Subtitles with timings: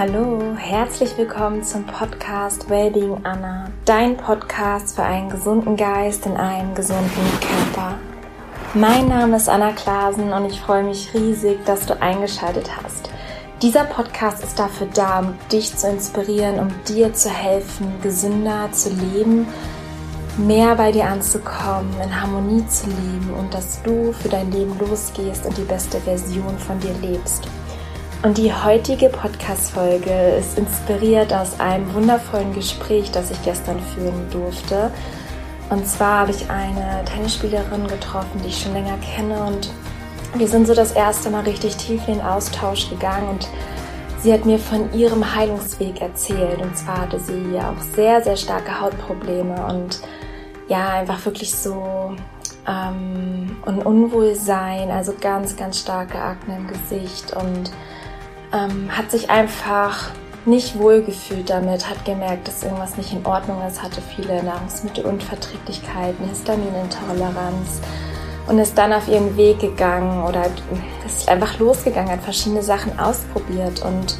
[0.00, 6.74] Hallo, herzlich willkommen zum Podcast Wellbeing Anna, dein Podcast für einen gesunden Geist in einem
[6.74, 7.98] gesunden Körper.
[8.72, 13.10] Mein Name ist Anna Klasen und ich freue mich riesig, dass du eingeschaltet hast.
[13.60, 18.88] Dieser Podcast ist dafür da, um dich zu inspirieren, um dir zu helfen, gesünder zu
[18.88, 19.46] leben,
[20.38, 25.44] mehr bei dir anzukommen, in Harmonie zu leben und dass du für dein Leben losgehst
[25.44, 27.46] und die beste Version von dir lebst.
[28.22, 34.90] Und die heutige Podcast-Folge ist inspiriert aus einem wundervollen Gespräch, das ich gestern führen durfte.
[35.70, 39.70] Und zwar habe ich eine Tennisspielerin getroffen, die ich schon länger kenne und
[40.34, 43.48] wir sind so das erste Mal richtig tief in den Austausch gegangen und
[44.20, 46.60] sie hat mir von ihrem Heilungsweg erzählt.
[46.60, 50.02] Und zwar hatte sie auch sehr, sehr starke Hautprobleme und
[50.68, 52.14] ja, einfach wirklich so
[52.68, 57.72] ähm, ein Unwohlsein, also ganz, ganz starke Akne im Gesicht und
[58.52, 60.10] ähm, hat sich einfach
[60.46, 67.80] nicht wohlgefühlt damit, hat gemerkt, dass irgendwas nicht in Ordnung ist, hatte viele Nahrungsmittelunverträglichkeiten, Histaminintoleranz
[68.46, 70.46] und ist dann auf ihren Weg gegangen oder
[71.06, 74.16] ist einfach losgegangen, hat verschiedene Sachen ausprobiert und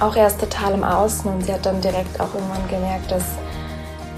[0.00, 3.24] auch erst total im Außen und sie hat dann direkt auch irgendwann gemerkt, dass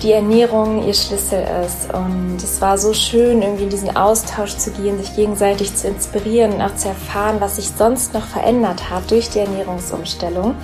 [0.02, 1.92] die Ernährung ihr Schlüssel ist.
[1.92, 6.52] Und es war so schön, irgendwie in diesen Austausch zu gehen, sich gegenseitig zu inspirieren
[6.52, 10.54] und auch zu erfahren, was sich sonst noch verändert hat durch die Ernährungsumstellung.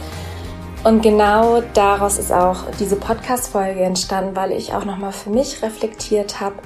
[0.84, 6.40] Und genau daraus ist auch diese Podcast-Folge entstanden, weil ich auch nochmal für mich reflektiert
[6.40, 6.56] habe,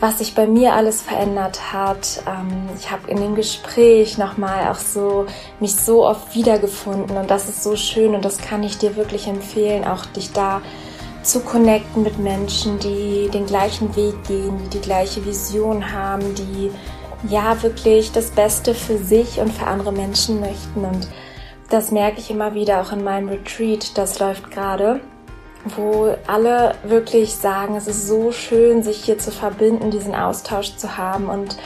[0.00, 2.22] was sich bei mir alles verändert hat.
[2.26, 5.26] Ähm, ich habe in dem Gespräch nochmal auch so
[5.60, 9.28] mich so oft wiedergefunden und das ist so schön und das kann ich dir wirklich
[9.28, 10.62] empfehlen, auch dich da
[11.24, 16.70] zu connecten mit Menschen, die den gleichen Weg gehen, die die gleiche Vision haben, die
[17.28, 20.84] ja wirklich das Beste für sich und für andere Menschen möchten.
[20.84, 21.08] Und
[21.70, 25.00] das merke ich immer wieder auch in meinem Retreat, das läuft gerade,
[25.64, 30.98] wo alle wirklich sagen, es ist so schön, sich hier zu verbinden, diesen Austausch zu
[30.98, 31.56] haben und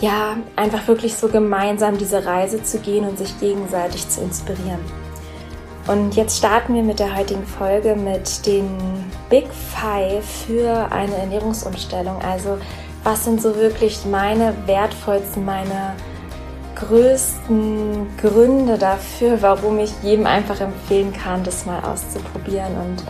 [0.00, 5.07] ja, einfach wirklich so gemeinsam diese Reise zu gehen und sich gegenseitig zu inspirieren.
[5.88, 8.68] Und jetzt starten wir mit der heutigen Folge mit den
[9.30, 12.20] Big Five für eine Ernährungsumstellung.
[12.20, 12.58] Also
[13.04, 15.94] was sind so wirklich meine wertvollsten, meine
[16.74, 23.02] größten Gründe dafür, warum ich jedem einfach empfehlen kann, das mal auszuprobieren und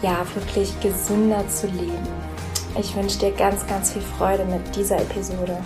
[0.00, 2.08] ja, wirklich gesünder zu leben.
[2.80, 5.58] Ich wünsche dir ganz, ganz viel Freude mit dieser Episode.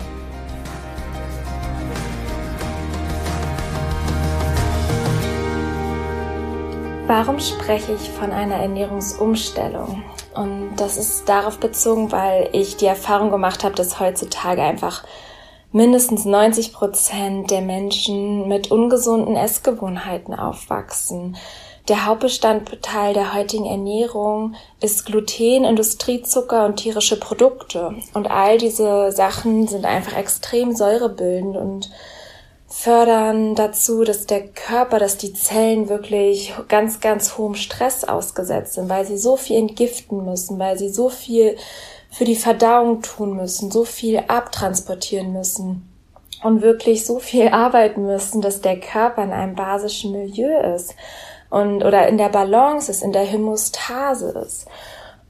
[7.13, 10.01] Warum spreche ich von einer Ernährungsumstellung?
[10.33, 15.03] Und das ist darauf bezogen, weil ich die Erfahrung gemacht habe, dass heutzutage einfach
[15.73, 21.35] mindestens 90 Prozent der Menschen mit ungesunden Essgewohnheiten aufwachsen.
[21.89, 27.93] Der Hauptbestandteil der heutigen Ernährung ist Gluten, Industriezucker und tierische Produkte.
[28.13, 31.89] Und all diese Sachen sind einfach extrem säurebildend und
[32.71, 38.87] fördern dazu, dass der Körper, dass die Zellen wirklich ganz, ganz hohem Stress ausgesetzt sind,
[38.87, 41.57] weil sie so viel entgiften müssen, weil sie so viel
[42.09, 45.89] für die Verdauung tun müssen, so viel abtransportieren müssen
[46.43, 50.95] und wirklich so viel arbeiten müssen, dass der Körper in einem basischen Milieu ist
[51.49, 54.65] und oder in der Balance ist, in der Hämostase ist.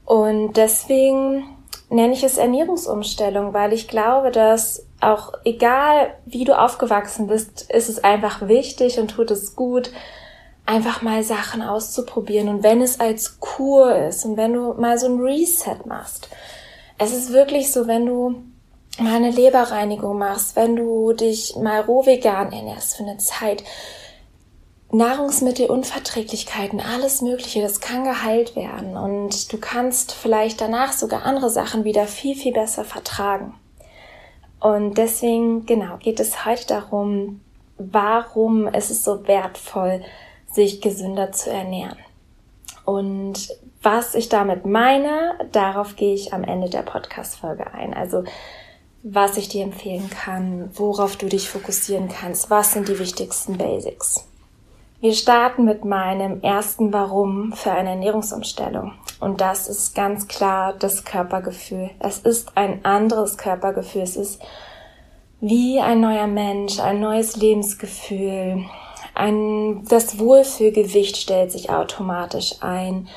[0.04, 1.44] Und deswegen
[1.90, 7.88] nenne ich es Ernährungsumstellung, weil ich glaube, dass auch egal wie du aufgewachsen bist, ist
[7.88, 9.90] es einfach wichtig und tut es gut,
[10.66, 12.48] einfach mal Sachen auszuprobieren.
[12.48, 16.28] Und wenn es als Kur ist und wenn du mal so ein Reset machst,
[16.98, 18.42] es ist wirklich so, wenn du
[18.98, 23.64] mal eine Leberreinigung machst, wenn du dich mal roh vegan ernährst für eine Zeit,
[24.92, 31.84] Nahrungsmittelunverträglichkeiten, alles Mögliche, das kann geheilt werden und du kannst vielleicht danach sogar andere Sachen
[31.84, 33.54] wieder viel, viel besser vertragen.
[34.62, 37.40] Und deswegen, genau, geht es heute darum,
[37.78, 40.04] warum ist es so wertvoll,
[40.52, 41.98] sich gesünder zu ernähren.
[42.84, 43.48] Und
[43.82, 47.92] was ich damit meine, darauf gehe ich am Ende der Podcast-Folge ein.
[47.92, 48.22] Also,
[49.02, 54.28] was ich dir empfehlen kann, worauf du dich fokussieren kannst, was sind die wichtigsten Basics.
[55.02, 58.92] Wir starten mit meinem ersten Warum für eine Ernährungsumstellung.
[59.18, 61.90] Und das ist ganz klar das Körpergefühl.
[61.98, 64.02] Es ist ein anderes Körpergefühl.
[64.02, 64.40] Es ist
[65.40, 68.64] wie ein neuer Mensch, ein neues Lebensgefühl.
[69.12, 73.08] Ein, das Wohlfühlgewicht stellt sich automatisch ein.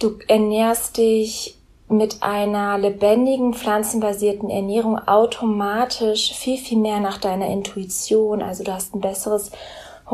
[0.00, 1.56] Du ernährst dich
[1.88, 8.42] mit einer lebendigen pflanzenbasierten Ernährung automatisch viel, viel mehr nach deiner Intuition.
[8.42, 9.52] Also du hast ein besseres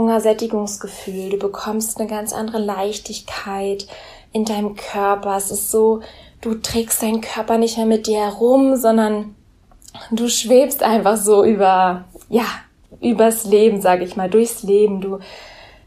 [0.00, 3.86] Hungersättigungsgefühl, du bekommst eine ganz andere Leichtigkeit
[4.32, 5.36] in deinem Körper.
[5.36, 6.00] Es ist so,
[6.40, 9.34] du trägst deinen Körper nicht mehr mit dir herum, sondern
[10.10, 12.46] du schwebst einfach so über, ja,
[13.00, 15.00] übers Leben, sage ich mal, durchs Leben.
[15.00, 15.18] Du,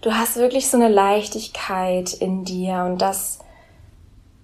[0.01, 3.39] du hast wirklich so eine Leichtigkeit in dir und das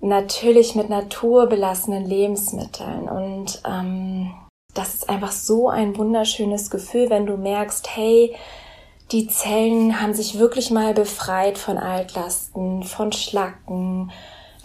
[0.02, 4.32] natürlich mit naturbelassenen Lebensmitteln und ähm,
[4.74, 8.36] das ist einfach so ein wunderschönes Gefühl, wenn du merkst, hey,
[9.12, 14.12] die Zellen haben sich wirklich mal befreit von Altlasten, von Schlacken.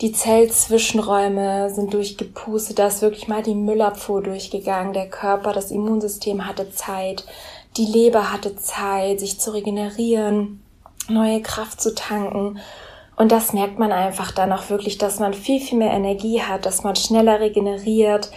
[0.00, 4.93] Die Zellzwischenräume sind durchgepustet, da ist wirklich mal die Müllabfuhr durchgegangen.
[4.93, 7.25] Der Körper, das Immunsystem hatte Zeit,
[7.76, 10.62] die Leber hatte Zeit, sich zu regenerieren,
[11.08, 12.58] neue Kraft zu tanken.
[13.17, 16.67] Und das merkt man einfach dann auch wirklich, dass man viel, viel mehr Energie hat,
[16.67, 18.31] dass man schneller regeneriert,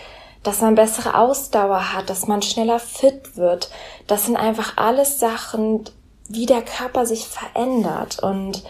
[0.43, 3.69] dass man bessere Ausdauer hat, dass man schneller fit wird.
[4.05, 5.83] Das sind einfach alles Sachen,
[6.29, 8.19] wie der Körper sich verändert.
[8.21, 8.63] Und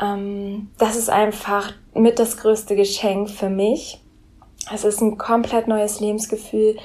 [0.00, 4.00] ähm, das ist einfach mit das größte Geschenk für mich.
[4.72, 6.78] Es ist ein komplett neues Lebensgefühl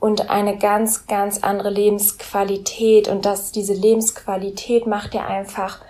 [0.00, 3.08] und eine ganz, ganz andere Lebensqualität.
[3.08, 5.80] Und das, diese Lebensqualität macht ja einfach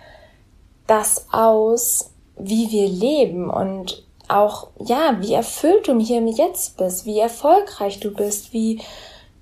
[0.87, 7.04] das aus, wie wir leben und auch, ja, wie erfüllt du hier im Jetzt bist,
[7.04, 8.80] wie erfolgreich du bist, wie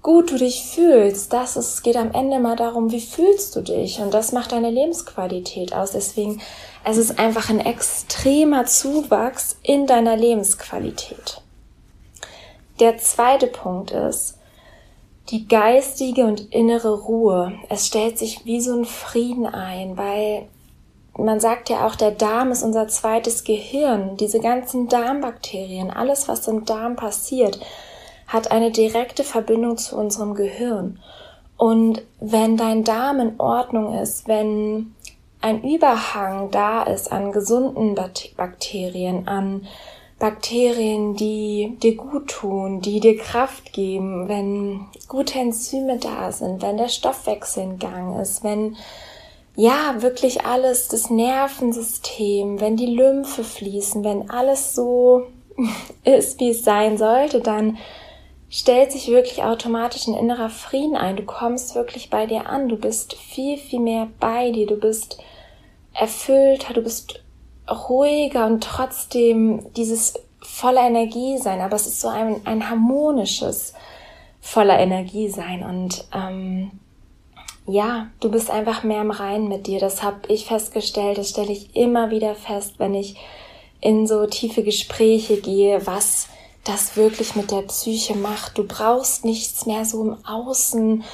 [0.03, 1.33] gut du dich fühlst.
[1.33, 4.01] Das ist, geht am Ende mal darum, wie fühlst du dich?
[4.01, 5.93] Und das macht deine Lebensqualität aus.
[5.93, 6.41] Deswegen,
[6.85, 11.41] es ist einfach ein extremer Zuwachs in deiner Lebensqualität.
[12.81, 14.39] Der zweite Punkt ist,
[15.31, 17.53] die geistige und innere Ruhe.
[17.69, 20.49] Es stellt sich wie so ein Frieden ein, weil
[21.17, 24.17] man sagt ja auch, der Darm ist unser zweites Gehirn.
[24.17, 27.61] Diese ganzen Darmbakterien, alles, was im Darm passiert,
[28.33, 30.99] hat eine direkte Verbindung zu unserem Gehirn.
[31.57, 34.95] Und wenn dein Darm in Ordnung ist, wenn
[35.41, 39.67] ein Überhang da ist an gesunden Bakterien, an
[40.19, 46.77] Bakterien, die dir gut tun, die dir Kraft geben, wenn gute Enzyme da sind, wenn
[46.77, 48.77] der Stoffwechsel in Gang ist, wenn
[49.55, 55.27] ja, wirklich alles, das Nervensystem, wenn die Lymphe fließen, wenn alles so
[56.05, 57.77] ist, wie es sein sollte, dann
[58.53, 61.17] stellt sich wirklich automatisch ein innerer Frieden ein.
[61.17, 62.69] Du kommst wirklich bei dir an.
[62.69, 64.67] Du bist viel, viel mehr bei dir.
[64.67, 65.19] Du bist
[65.95, 67.25] erfüllter, du bist
[67.69, 71.63] ruhiger und trotzdem dieses voller Energie sein.
[71.63, 73.73] Aber es ist so ein, ein harmonisches
[74.43, 75.63] voller Energie sein.
[75.63, 76.73] Und ähm,
[77.67, 79.81] ja, du bist einfach mehr im Reinen mit dir.
[79.81, 83.17] Das habe ich festgestellt, das stelle ich immer wieder fest, wenn ich
[83.81, 86.29] in so tiefe Gespräche gehe, was
[86.65, 88.59] das wirklich mit der Psyche macht.
[88.59, 91.05] Du brauchst nichts mehr so im Außen,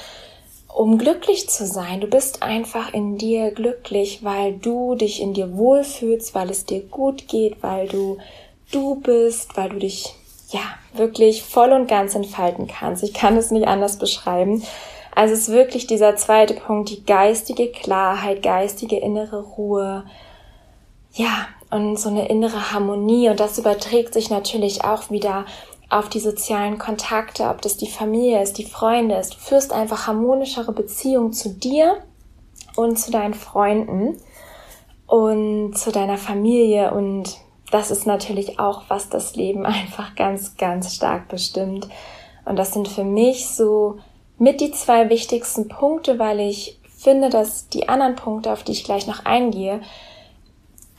[0.67, 2.01] um glücklich zu sein.
[2.01, 6.81] Du bist einfach in dir glücklich, weil du dich in dir wohlfühlst, weil es dir
[6.81, 8.17] gut geht, weil du
[8.71, 10.15] du bist, weil du dich
[10.49, 10.61] ja
[10.93, 13.03] wirklich voll und ganz entfalten kannst.
[13.03, 14.63] Ich kann es nicht anders beschreiben.
[15.15, 20.05] Also es ist wirklich dieser zweite Punkt, die geistige Klarheit, geistige innere Ruhe.
[21.13, 23.29] Ja, und so eine innere Harmonie.
[23.29, 25.45] Und das überträgt sich natürlich auch wieder
[25.89, 29.35] auf die sozialen Kontakte, ob das die Familie ist, die Freunde ist.
[29.35, 31.97] Du führst einfach harmonischere Beziehungen zu dir
[32.75, 34.17] und zu deinen Freunden
[35.07, 36.93] und zu deiner Familie.
[36.93, 37.37] Und
[37.71, 41.89] das ist natürlich auch, was das Leben einfach ganz, ganz stark bestimmt.
[42.45, 43.97] Und das sind für mich so
[44.37, 48.83] mit die zwei wichtigsten Punkte, weil ich finde, dass die anderen Punkte, auf die ich
[48.83, 49.81] gleich noch eingehe,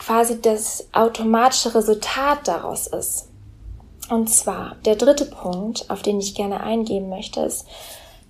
[0.00, 3.28] quasi das automatische Resultat daraus ist.
[4.08, 7.66] Und zwar der dritte Punkt, auf den ich gerne eingehen möchte, ist,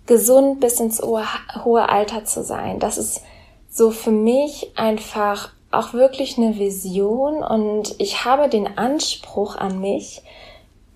[0.07, 2.81] gesund bis ins hohe Alter zu sein.
[2.81, 3.23] Das ist
[3.71, 10.23] so für mich einfach auch wirklich eine Vision und ich habe den Anspruch an mich,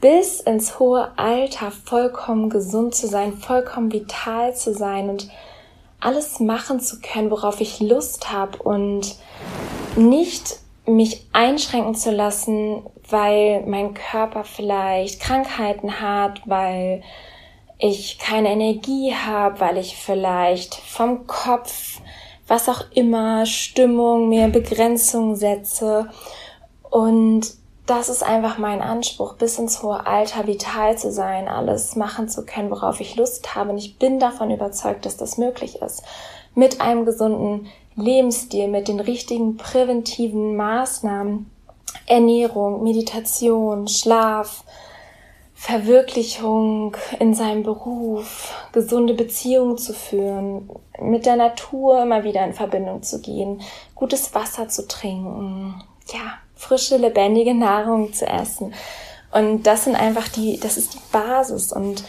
[0.00, 5.31] bis ins hohe Alter vollkommen gesund zu sein, vollkommen vital zu sein und
[6.00, 9.16] alles machen zu können, worauf ich Lust habe und
[9.97, 17.03] nicht mich einschränken zu lassen, weil mein Körper vielleicht Krankheiten hat, weil
[17.79, 22.00] ich keine Energie habe, weil ich vielleicht vom Kopf,
[22.47, 26.11] was auch immer, Stimmung, mir Begrenzungen setze
[26.91, 27.53] und
[27.87, 32.47] das ist einfach mein Anspruch, bis ins hohe Alter vital zu sein, alles machen zu
[32.47, 33.71] können, worauf ich Lust habe.
[33.71, 36.03] Und ich bin davon überzeugt, dass das möglich ist.
[36.55, 41.51] Mit einem gesunden Lebensstil, mit den richtigen präventiven Maßnahmen,
[42.07, 44.65] Ernährung, Meditation, Schlaf,
[45.55, 50.69] Verwirklichung in seinem Beruf, gesunde Beziehungen zu führen,
[51.01, 53.63] mit der Natur immer wieder in Verbindung zu gehen,
[53.95, 55.83] gutes Wasser zu trinken,
[56.13, 58.75] ja, frische, lebendige Nahrung zu essen.
[59.33, 62.05] Und das sind einfach die, das ist die Basis und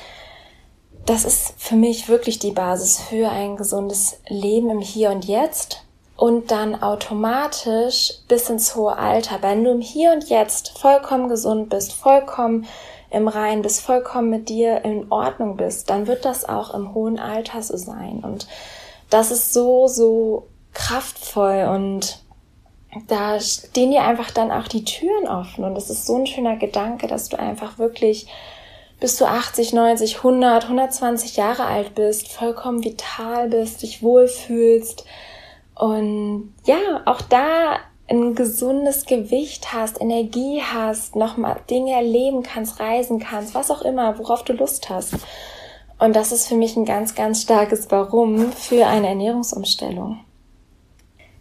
[1.05, 5.83] das ist für mich wirklich die Basis für ein gesundes Leben im Hier und Jetzt
[6.17, 11.69] und dann automatisch bis ins hohe Alter, wenn du im Hier und Jetzt vollkommen gesund
[11.69, 12.65] bist, vollkommen
[13.11, 17.19] im Rein bist, vollkommen mit dir in Ordnung bist, dann wird das auch im hohen
[17.19, 18.21] Alter so sein.
[18.23, 18.47] Und
[19.09, 22.19] das ist so, so kraftvoll und
[23.07, 25.65] da stehen dir einfach dann auch die Türen offen.
[25.65, 28.27] Und das ist so ein schöner Gedanke, dass du einfach wirklich
[28.99, 35.05] bis du 80, 90, 100, 120 Jahre alt bist, vollkommen vital bist, dich wohlfühlst
[35.75, 43.19] und ja, auch da ein gesundes Gewicht hast, Energie hast, nochmal Dinge erleben kannst, reisen
[43.19, 45.15] kannst, was auch immer, worauf du Lust hast.
[45.97, 50.19] Und das ist für mich ein ganz, ganz starkes Warum für eine Ernährungsumstellung.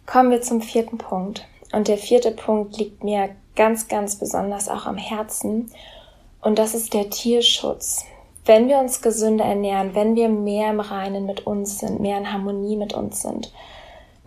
[0.05, 1.45] Kommen wir zum vierten Punkt.
[1.71, 5.71] Und der vierte Punkt liegt mir ganz, ganz besonders auch am Herzen.
[6.45, 8.05] Und das ist der Tierschutz.
[8.45, 12.31] Wenn wir uns gesünder ernähren, wenn wir mehr im Reinen mit uns sind, mehr in
[12.31, 13.51] Harmonie mit uns sind,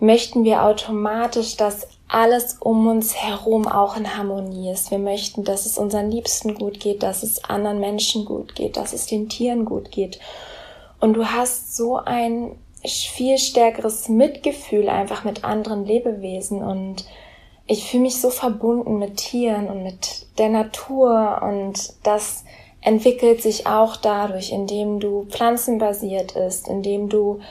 [0.01, 4.91] möchten wir automatisch, dass alles um uns herum auch in Harmonie ist.
[4.91, 8.91] Wir möchten, dass es unseren Liebsten gut geht, dass es anderen Menschen gut geht, dass
[8.91, 10.19] es den Tieren gut geht.
[10.99, 17.05] Und du hast so ein viel stärkeres Mitgefühl einfach mit anderen Lebewesen und
[17.69, 22.43] ich fühle mich so verbunden mit Tieren und mit der Natur und das
[22.81, 27.41] entwickelt sich auch dadurch, indem du pflanzenbasiert ist, indem du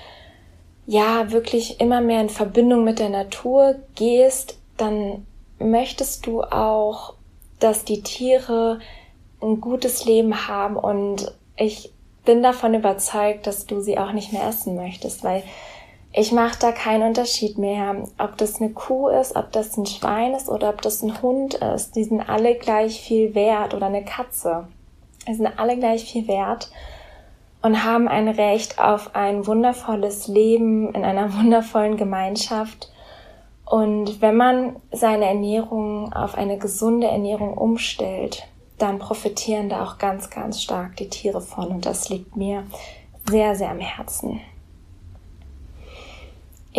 [0.87, 5.25] ja wirklich immer mehr in Verbindung mit der Natur gehst, dann
[5.61, 7.15] möchtest du auch,
[7.61, 8.81] dass die Tiere
[9.41, 11.93] ein gutes Leben haben und ich
[12.25, 15.45] bin davon überzeugt, dass du sie auch nicht mehr essen möchtest, weil
[16.19, 20.35] ich mache da keinen Unterschied mehr, ob das eine Kuh ist, ob das ein Schwein
[20.35, 21.95] ist oder ob das ein Hund ist.
[21.95, 24.67] Die sind alle gleich viel wert oder eine Katze.
[25.29, 26.73] Die sind alle gleich viel wert
[27.63, 32.91] und haben ein Recht auf ein wundervolles Leben in einer wundervollen Gemeinschaft.
[33.65, 38.45] Und wenn man seine Ernährung auf eine gesunde Ernährung umstellt,
[38.79, 41.69] dann profitieren da auch ganz, ganz stark die Tiere von.
[41.69, 42.65] Und das liegt mir
[43.29, 44.41] sehr, sehr am Herzen.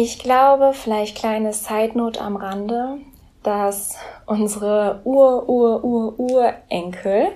[0.01, 3.00] Ich glaube, vielleicht kleine Zeitnot am Rande,
[3.44, 7.27] dass unsere Ur-Ur-Ur-Urenkel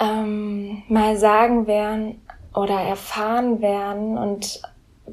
[0.00, 2.22] ähm, mal sagen werden,
[2.54, 4.62] oder erfahren werden und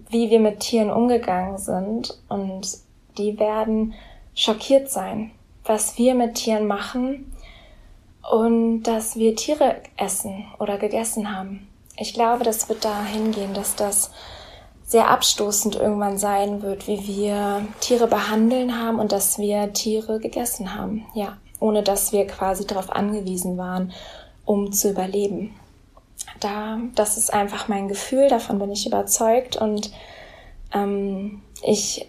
[0.08, 2.18] wie wir mit Tieren umgegangen sind.
[2.30, 2.70] Und
[3.18, 3.94] die werden
[4.34, 5.32] schockiert sein,
[5.66, 7.34] was wir mit Tieren machen
[8.32, 11.68] und dass wir Tiere essen oder gegessen haben.
[11.98, 14.12] Ich glaube, das wird dahin gehen, dass das
[14.90, 20.76] sehr abstoßend irgendwann sein wird, wie wir Tiere behandeln haben und dass wir Tiere gegessen
[20.76, 21.06] haben.
[21.14, 23.94] Ja, ohne dass wir quasi darauf angewiesen waren,
[24.46, 25.56] um zu überleben
[26.40, 29.92] da, das ist einfach mein Gefühl, davon bin ich überzeugt und
[30.74, 32.08] ähm, ich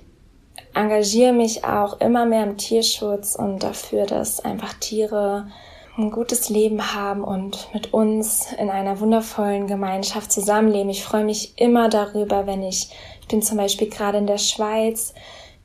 [0.75, 5.49] engagiere mich auch immer mehr im Tierschutz und dafür, dass einfach Tiere
[5.97, 10.91] ein gutes Leben haben und mit uns in einer wundervollen Gemeinschaft zusammenleben.
[10.91, 15.15] Ich freue mich immer darüber, wenn ich, ich bin zum Beispiel gerade in der Schweiz,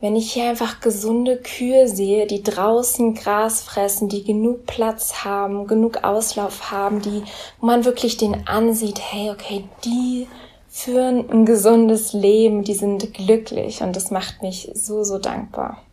[0.01, 5.67] wenn ich hier einfach gesunde Kühe sehe, die draußen Gras fressen, die genug Platz haben,
[5.67, 7.23] genug Auslauf haben, die,
[7.59, 10.27] wo man wirklich den ansieht, hey, okay, die
[10.67, 15.84] führen ein gesundes Leben, die sind glücklich und das macht mich so, so dankbar.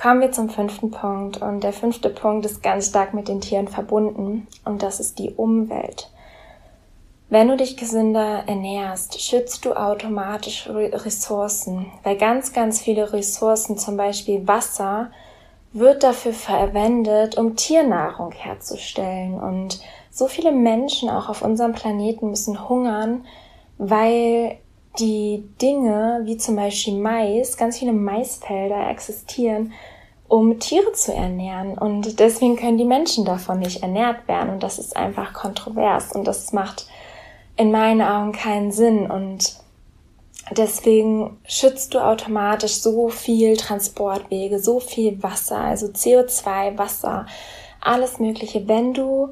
[0.00, 3.66] Kommen wir zum fünften Punkt und der fünfte Punkt ist ganz stark mit den Tieren
[3.66, 6.08] verbunden und das ist die Umwelt.
[7.30, 13.96] Wenn du dich gesünder ernährst, schützt du automatisch Ressourcen, weil ganz, ganz viele Ressourcen, zum
[13.96, 15.10] Beispiel Wasser,
[15.72, 19.34] wird dafür verwendet, um Tiernahrung herzustellen.
[19.34, 19.80] Und
[20.12, 23.26] so viele Menschen auch auf unserem Planeten müssen hungern,
[23.78, 24.58] weil
[24.98, 29.72] die Dinge, wie zum Beispiel Mais, ganz viele Maisfelder existieren,
[30.28, 31.78] um Tiere zu ernähren.
[31.78, 34.50] Und deswegen können die Menschen davon nicht ernährt werden.
[34.50, 36.12] Und das ist einfach kontrovers.
[36.12, 36.86] Und das macht
[37.58, 39.56] in meinen Augen keinen Sinn und
[40.56, 47.26] deswegen schützt du automatisch so viel Transportwege, so viel Wasser, also CO2, Wasser,
[47.80, 49.30] alles Mögliche, wenn du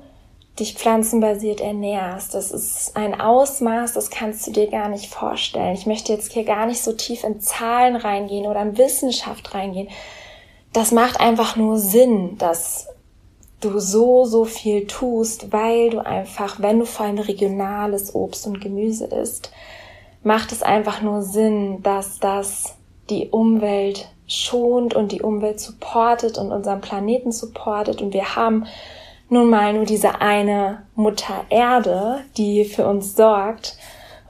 [0.58, 2.34] dich pflanzenbasiert ernährst.
[2.34, 5.74] Das ist ein Ausmaß, das kannst du dir gar nicht vorstellen.
[5.74, 9.88] Ich möchte jetzt hier gar nicht so tief in Zahlen reingehen oder in Wissenschaft reingehen.
[10.72, 12.88] Das macht einfach nur Sinn, dass
[13.60, 18.60] du so, so viel tust, weil du einfach, wenn du vor allem regionales Obst und
[18.60, 19.50] Gemüse isst,
[20.22, 22.74] macht es einfach nur Sinn, dass das
[23.10, 28.02] die Umwelt schont und die Umwelt supportet und unseren Planeten supportet.
[28.02, 28.66] Und wir haben
[29.28, 33.76] nun mal nur diese eine Mutter Erde, die für uns sorgt.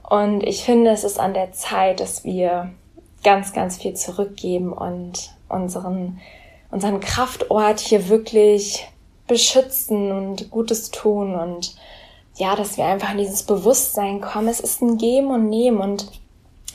[0.09, 2.71] Und ich finde, es ist an der Zeit, dass wir
[3.23, 6.19] ganz, ganz viel zurückgeben und unseren,
[6.71, 8.87] unseren Kraftort hier wirklich
[9.27, 11.75] beschützen und Gutes tun und
[12.35, 14.47] ja, dass wir einfach in dieses Bewusstsein kommen.
[14.47, 16.11] Es ist ein Geben und Nehmen und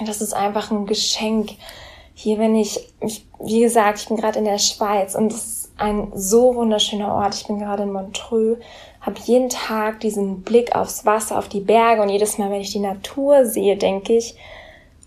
[0.05, 1.53] das ist einfach ein Geschenk.
[2.15, 6.13] Hier bin ich, ich wie gesagt, ich bin gerade in der Schweiz und es ein
[6.15, 7.35] so wunderschöner Ort.
[7.35, 8.59] Ich bin gerade in Montreux,
[9.01, 12.73] habe jeden Tag diesen Blick aufs Wasser, auf die Berge und jedes Mal, wenn ich
[12.73, 14.37] die Natur sehe, denke ich,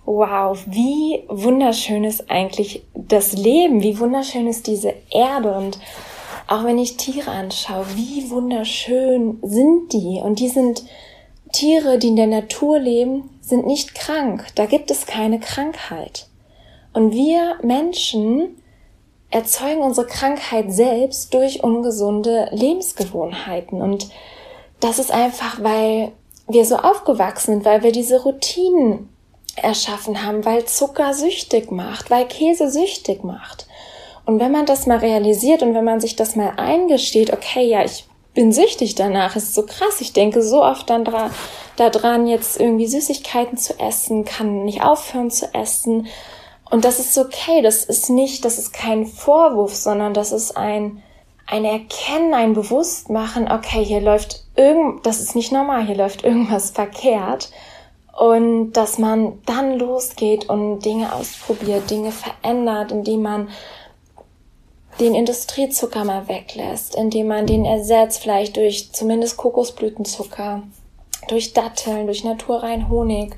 [0.05, 5.79] wow, wie wunderschön ist eigentlich das Leben, wie wunderschön ist diese Erde und
[6.47, 10.83] auch wenn ich Tiere anschaue, wie wunderschön sind die und die sind
[11.51, 14.45] Tiere, die in der Natur leben, sind nicht krank.
[14.55, 16.27] Da gibt es keine Krankheit.
[16.93, 18.57] Und wir Menschen
[19.31, 23.81] erzeugen unsere Krankheit selbst durch ungesunde Lebensgewohnheiten.
[23.81, 24.09] Und
[24.79, 26.11] das ist einfach, weil
[26.47, 29.09] wir so aufgewachsen sind, weil wir diese Routinen
[29.55, 33.67] erschaffen haben, weil Zucker süchtig macht, weil Käse süchtig macht.
[34.25, 37.83] Und wenn man das mal realisiert und wenn man sich das mal eingesteht, okay, ja,
[37.83, 41.31] ich bin süchtig danach, ist so krass, ich denke so oft dann dran,
[41.77, 46.07] daran, jetzt irgendwie Süßigkeiten zu essen, kann nicht aufhören zu essen.
[46.69, 51.03] Und das ist okay, das ist nicht, das ist kein Vorwurf, sondern das ist ein,
[51.47, 56.71] ein Erkennen, ein Bewusstmachen, okay, hier läuft irgend, das ist nicht normal, hier läuft irgendwas
[56.71, 57.51] verkehrt.
[58.17, 63.49] Und dass man dann losgeht und Dinge ausprobiert, Dinge verändert, indem man
[64.99, 70.63] den Industriezucker mal weglässt, indem man den ersetzt, vielleicht durch zumindest Kokosblütenzucker,
[71.27, 73.35] durch Datteln, durch naturrein Honig.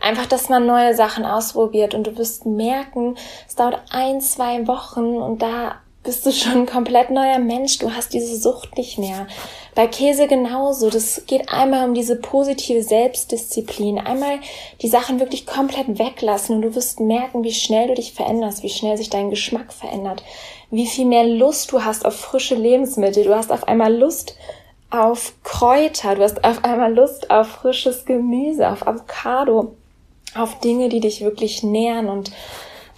[0.00, 3.16] Einfach, dass man neue Sachen ausprobiert und du wirst merken,
[3.48, 7.78] es dauert ein, zwei Wochen und da bist du schon ein komplett neuer Mensch.
[7.78, 9.26] Du hast diese Sucht nicht mehr.
[9.74, 10.88] Bei Käse genauso.
[10.88, 13.98] Das geht einmal um diese positive Selbstdisziplin.
[13.98, 14.38] Einmal
[14.80, 18.70] die Sachen wirklich komplett weglassen und du wirst merken, wie schnell du dich veränderst, wie
[18.70, 20.22] schnell sich dein Geschmack verändert,
[20.70, 23.24] wie viel mehr Lust du hast auf frische Lebensmittel.
[23.24, 24.36] Du hast auf einmal Lust
[24.90, 26.14] auf Kräuter.
[26.14, 29.74] Du hast auf einmal Lust auf frisches Gemüse, auf Avocado,
[30.38, 32.30] auf Dinge, die dich wirklich nähren und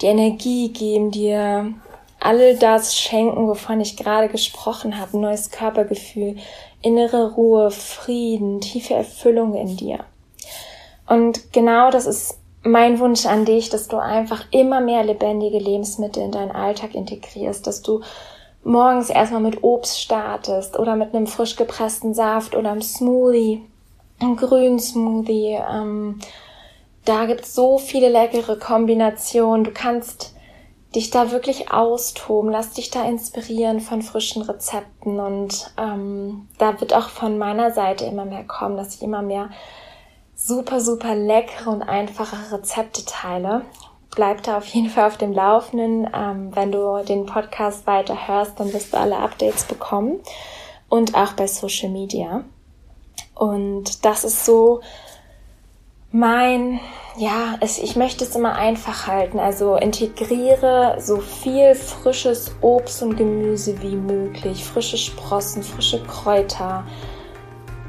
[0.01, 1.73] die Energie geben, dir
[2.19, 6.37] all das schenken, wovon ich gerade gesprochen habe, neues Körpergefühl,
[6.81, 9.99] innere Ruhe, Frieden, tiefe Erfüllung in dir.
[11.07, 16.23] Und genau das ist mein Wunsch an dich, dass du einfach immer mehr lebendige Lebensmittel
[16.23, 18.01] in deinen Alltag integrierst, dass du
[18.63, 23.61] morgens erstmal mit Obst startest oder mit einem frisch gepressten Saft oder einem Smoothie,
[24.19, 25.57] einem grünen Smoothie.
[25.71, 26.19] Ähm,
[27.05, 29.63] da gibt's so viele leckere Kombinationen.
[29.63, 30.33] Du kannst
[30.95, 36.93] dich da wirklich austoben, lass dich da inspirieren von frischen Rezepten und ähm, da wird
[36.93, 39.49] auch von meiner Seite immer mehr kommen, dass ich immer mehr
[40.35, 43.61] super, super leckere und einfache Rezepte teile.
[44.15, 46.09] Bleib da auf jeden Fall auf dem Laufenden.
[46.13, 50.19] Ähm, wenn du den Podcast weiter hörst, dann wirst du alle Updates bekommen
[50.87, 52.43] und auch bei Social Media.
[53.35, 54.81] Und das ist so
[56.11, 56.79] mein,
[57.17, 59.39] ja, es, ich möchte es immer einfach halten.
[59.39, 66.83] Also integriere so viel frisches Obst und Gemüse wie möglich, frische Sprossen, frische Kräuter.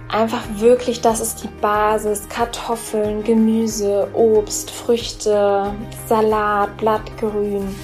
[0.09, 2.29] Einfach wirklich, das ist die Basis.
[2.29, 5.73] Kartoffeln, Gemüse, Obst, Früchte,
[6.07, 7.75] Salat, Blattgrün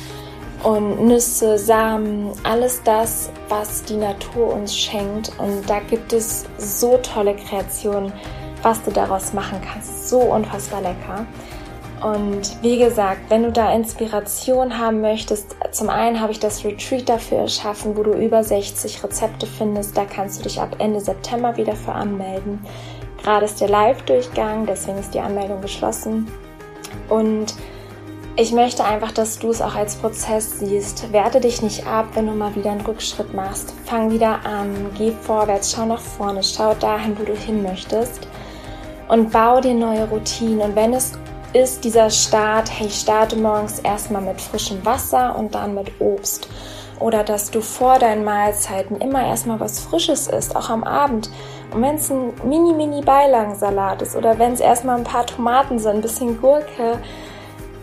[0.64, 5.32] und Nüsse, Samen, alles das, was die Natur uns schenkt.
[5.38, 8.12] Und da gibt es so tolle Kreationen
[8.66, 9.95] was du daraus machen kannst.
[10.06, 11.26] So unfassbar lecker.
[12.02, 17.08] Und wie gesagt, wenn du da Inspiration haben möchtest, zum einen habe ich das Retreat
[17.08, 19.96] dafür erschaffen, wo du über 60 Rezepte findest.
[19.96, 22.60] Da kannst du dich ab Ende September wieder für anmelden.
[23.22, 26.30] Gerade ist der Live-Durchgang, deswegen ist die Anmeldung geschlossen.
[27.08, 27.54] Und
[28.36, 31.10] ich möchte einfach, dass du es auch als Prozess siehst.
[31.12, 33.72] Werte dich nicht ab, wenn du mal wieder einen Rückschritt machst.
[33.86, 38.28] Fang wieder an, geh vorwärts, schau nach vorne, schau dahin, wo du hin möchtest
[39.08, 40.60] und bau dir neue Routinen.
[40.60, 41.12] Und wenn es
[41.52, 46.48] ist dieser Start, hey, starte morgens erstmal mit frischem Wasser und dann mit Obst.
[46.98, 51.30] Oder dass du vor deinen Mahlzeiten immer erstmal was Frisches isst, auch am Abend.
[51.72, 55.96] Und wenn es ein mini-mini Beilagensalat ist oder wenn es erstmal ein paar Tomaten sind,
[55.96, 56.98] ein bisschen Gurke,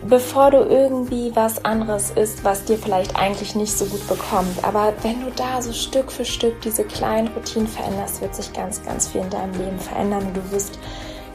[0.08, 4.62] bevor du irgendwie was anderes isst, was dir vielleicht eigentlich nicht so gut bekommt.
[4.62, 8.84] Aber wenn du da so Stück für Stück diese kleinen Routinen veränderst, wird sich ganz,
[8.84, 10.78] ganz viel in deinem Leben verändern du wirst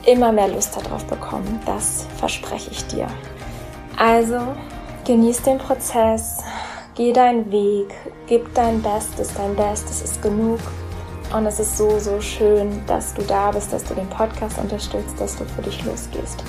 [0.05, 1.59] immer mehr Lust darauf bekommen.
[1.65, 3.07] Das verspreche ich dir.
[3.97, 4.39] Also
[5.05, 6.37] genieß den Prozess,
[6.95, 7.93] geh deinen Weg,
[8.27, 10.59] gib dein Bestes, dein Bestes ist genug.
[11.35, 15.19] Und es ist so, so schön, dass du da bist, dass du den Podcast unterstützt,
[15.19, 16.43] dass du für dich losgehst.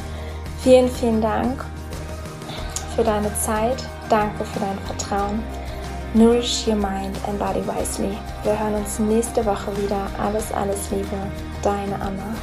[0.63, 1.65] Vielen, vielen Dank
[2.97, 3.77] für deine Zeit.
[4.09, 5.43] Danke für dein Vertrauen.
[6.15, 8.17] Nourish your mind and body wisely.
[8.43, 10.09] Wir hören uns nächste Woche wieder.
[10.19, 11.17] Alles, alles Liebe.
[11.63, 12.35] Deine Anna.